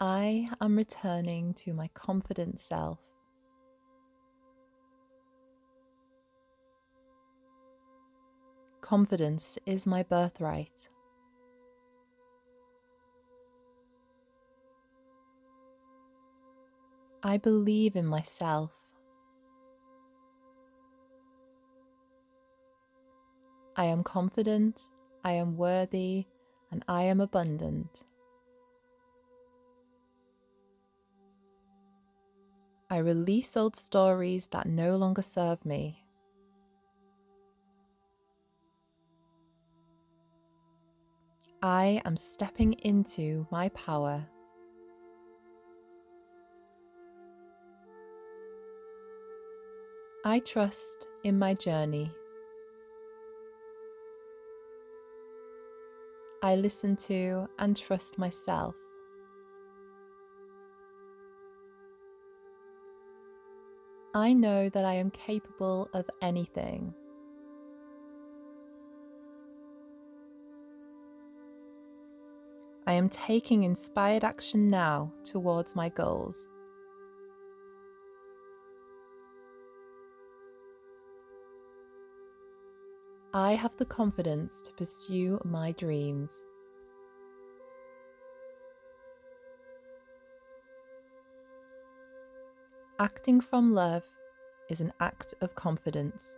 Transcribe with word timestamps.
I 0.00 0.48
am 0.60 0.76
returning 0.76 1.54
to 1.54 1.74
my 1.74 1.88
confident 1.88 2.60
self. 2.60 3.00
Confidence 8.80 9.58
is 9.66 9.88
my 9.88 10.04
birthright. 10.04 10.88
I 17.24 17.36
believe 17.36 17.96
in 17.96 18.06
myself. 18.06 18.70
I 23.74 23.86
am 23.86 24.04
confident, 24.04 24.80
I 25.24 25.32
am 25.32 25.56
worthy, 25.56 26.26
and 26.70 26.84
I 26.86 27.02
am 27.02 27.20
abundant. 27.20 28.04
I 32.90 32.98
release 32.98 33.54
old 33.54 33.76
stories 33.76 34.46
that 34.46 34.66
no 34.66 34.96
longer 34.96 35.20
serve 35.20 35.64
me. 35.66 36.02
I 41.62 42.00
am 42.06 42.16
stepping 42.16 42.72
into 42.74 43.46
my 43.50 43.68
power. 43.70 44.24
I 50.24 50.38
trust 50.38 51.06
in 51.24 51.38
my 51.38 51.52
journey. 51.52 52.10
I 56.42 56.54
listen 56.54 56.96
to 57.08 57.50
and 57.58 57.76
trust 57.76 58.16
myself. 58.16 58.74
I 64.18 64.32
know 64.32 64.68
that 64.70 64.84
I 64.84 64.94
am 64.94 65.12
capable 65.12 65.88
of 65.94 66.04
anything. 66.20 66.92
I 72.84 72.94
am 72.94 73.08
taking 73.08 73.62
inspired 73.62 74.24
action 74.24 74.70
now 74.70 75.12
towards 75.22 75.76
my 75.76 75.88
goals. 75.88 76.48
I 83.32 83.52
have 83.52 83.76
the 83.76 83.86
confidence 83.86 84.60
to 84.62 84.72
pursue 84.72 85.38
my 85.44 85.70
dreams. 85.70 86.42
Acting 93.00 93.40
from 93.40 93.74
love 93.74 94.04
is 94.68 94.80
an 94.80 94.92
act 94.98 95.32
of 95.40 95.54
confidence. 95.54 96.34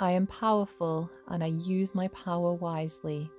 I 0.00 0.10
am 0.10 0.26
powerful 0.26 1.08
and 1.28 1.44
I 1.44 1.46
use 1.46 1.94
my 1.94 2.08
power 2.08 2.54
wisely. 2.54 3.30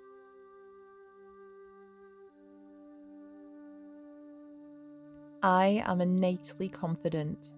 I 5.41 5.83
am 5.85 5.99
innately 5.99 6.69
confident. 6.69 7.49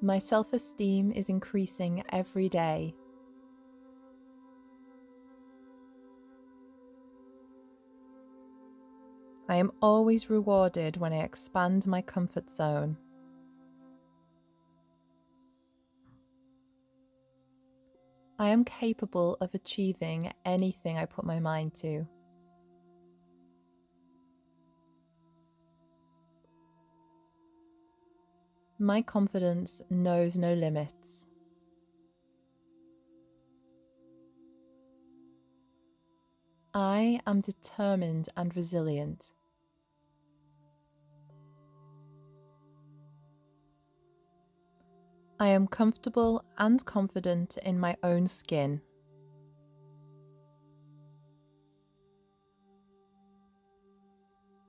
My 0.00 0.20
self 0.20 0.52
esteem 0.52 1.10
is 1.10 1.28
increasing 1.28 2.04
every 2.12 2.48
day. 2.48 2.94
I 9.48 9.56
am 9.56 9.70
always 9.80 10.28
rewarded 10.28 10.96
when 10.96 11.12
I 11.12 11.18
expand 11.18 11.86
my 11.86 12.02
comfort 12.02 12.50
zone. 12.50 12.96
I 18.38 18.48
am 18.48 18.64
capable 18.64 19.36
of 19.40 19.54
achieving 19.54 20.32
anything 20.44 20.98
I 20.98 21.06
put 21.06 21.24
my 21.24 21.38
mind 21.38 21.74
to. 21.76 22.06
My 28.78 29.00
confidence 29.00 29.80
knows 29.90 30.36
no 30.36 30.52
limits. 30.54 31.25
I 36.76 37.22
am 37.26 37.40
determined 37.40 38.28
and 38.36 38.54
resilient. 38.54 39.32
I 45.40 45.48
am 45.48 45.68
comfortable 45.68 46.44
and 46.58 46.84
confident 46.84 47.56
in 47.62 47.80
my 47.80 47.96
own 48.02 48.26
skin. 48.26 48.82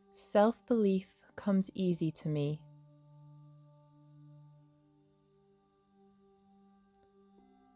Self 0.09 0.66
belief 0.66 1.09
comes 1.35 1.69
easy 1.74 2.12
to 2.12 2.29
me. 2.29 2.62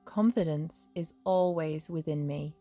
Confidence 0.05 0.87
is 0.95 1.11
always 1.25 1.89
within 1.89 2.25
me. 2.25 2.55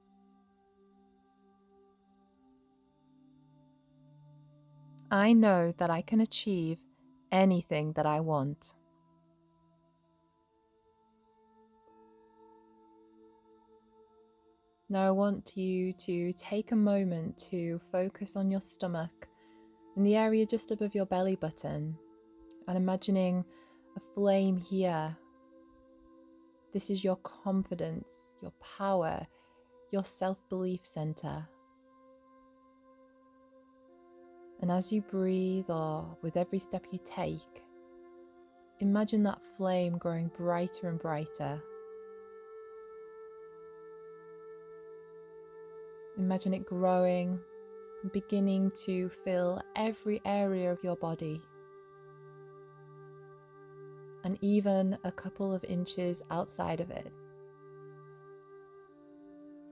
I 5.11 5.33
know 5.33 5.73
that 5.79 5.91
I 5.91 6.03
can 6.03 6.21
achieve 6.21 6.79
anything 7.33 7.93
that 7.95 8.07
I 8.07 8.21
want. 8.21 8.75
Now, 14.89 15.07
I 15.07 15.11
want 15.11 15.57
you 15.57 15.93
to 15.95 16.33
take 16.35 16.71
a 16.71 16.77
moment 16.77 17.39
to 17.51 17.81
focus 17.91 18.37
on 18.37 18.51
your 18.51 18.61
stomach 18.61 19.29
in 19.97 20.05
the 20.05 20.17
area 20.17 20.47
just 20.47 20.71
above 20.71 20.95
your 20.95 21.07
belly 21.07 21.37
button 21.37 21.97
and 22.69 22.77
imagining 22.77 23.45
a 23.97 24.01
flame 24.15 24.57
here. 24.57 25.17
This 26.73 26.89
is 26.89 27.03
your 27.03 27.17
confidence, 27.17 28.35
your 28.41 28.53
power, 28.79 29.27
your 29.91 30.05
self 30.05 30.39
belief 30.49 30.85
center. 30.85 31.49
And 34.61 34.71
as 34.71 34.93
you 34.93 35.01
breathe 35.03 35.71
or 35.71 36.17
with 36.23 36.37
every 36.37 36.59
step 36.59 36.85
you 36.91 36.99
take, 37.05 37.63
imagine 38.81 39.23
that 39.25 39.41
flame 39.57 39.99
growing 39.99 40.31
brighter 40.37 40.89
and 40.89 40.99
brighter 40.99 41.63
Imagine 46.21 46.53
it 46.53 46.67
growing, 46.67 47.41
beginning 48.13 48.71
to 48.85 49.09
fill 49.25 49.63
every 49.75 50.21
area 50.27 50.71
of 50.71 50.85
your 50.85 50.97
body. 50.97 51.41
And 54.25 54.37
even 54.43 54.99
a 55.05 55.11
couple 55.11 55.55
of 55.55 55.65
inches 55.65 56.23
outside 56.31 56.81
of 56.81 56.91
it. 56.91 57.11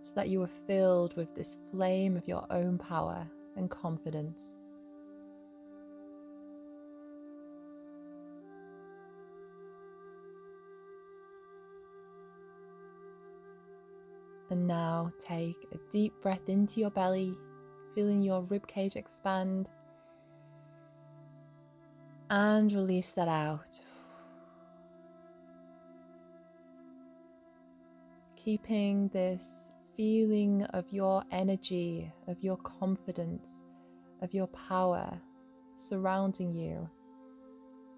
So 0.00 0.12
that 0.14 0.30
you 0.30 0.40
are 0.42 0.50
filled 0.66 1.14
with 1.18 1.34
this 1.34 1.58
flame 1.70 2.16
of 2.16 2.26
your 2.26 2.46
own 2.50 2.78
power 2.78 3.26
and 3.56 3.68
confidence. 3.68 4.54
And 14.50 14.66
now 14.66 15.12
take 15.18 15.56
a 15.72 15.78
deep 15.90 16.14
breath 16.22 16.48
into 16.48 16.80
your 16.80 16.90
belly, 16.90 17.36
feeling 17.94 18.22
your 18.22 18.42
ribcage 18.42 18.96
expand. 18.96 19.68
And 22.30 22.72
release 22.72 23.12
that 23.12 23.28
out. 23.28 23.80
Keeping 28.36 29.08
this 29.08 29.70
feeling 29.96 30.62
of 30.72 30.84
your 30.90 31.22
energy, 31.30 32.10
of 32.26 32.42
your 32.42 32.56
confidence, 32.58 33.60
of 34.22 34.32
your 34.32 34.46
power 34.46 35.20
surrounding 35.76 36.54
you 36.54 36.88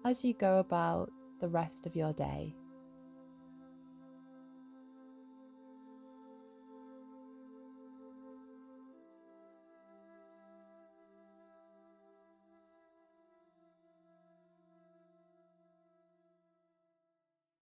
as 0.05 0.23
you 0.23 0.33
go 0.33 0.59
about 0.59 1.09
the 1.39 1.47
rest 1.47 1.85
of 1.85 1.95
your 1.95 2.13
day. 2.13 2.53